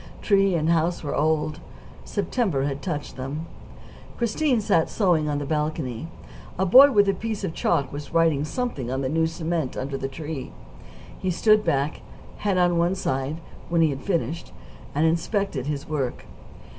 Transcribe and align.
Tree 0.23 0.55
and 0.55 0.67
house 0.71 1.03
were 1.03 1.15
old; 1.15 1.59
September 2.05 2.63
had 2.63 2.81
touched 2.81 3.17
them. 3.17 3.45
Christine 4.17 4.59
sat 4.59 4.89
sewing 4.89 5.29
on 5.29 5.37
the 5.37 5.45
balcony. 5.45 6.07
A 6.57 6.65
boy 6.65 6.91
with 6.91 7.07
a 7.07 7.13
piece 7.13 7.43
of 7.43 7.53
chalk 7.53 7.93
was 7.93 8.11
writing 8.11 8.43
something 8.43 8.89
on 8.89 9.01
the 9.01 9.09
new 9.09 9.27
cement 9.27 9.77
under 9.77 9.99
the 9.99 10.07
tree. 10.07 10.51
He 11.19 11.29
stood 11.29 11.63
back, 11.63 12.01
head 12.37 12.57
on 12.57 12.79
one 12.79 12.95
side, 12.95 13.41
when 13.69 13.81
he 13.81 13.91
had 13.91 14.01
finished, 14.01 14.51
and 14.95 15.05
inspected 15.05 15.67
his 15.67 15.87
work. 15.87 16.25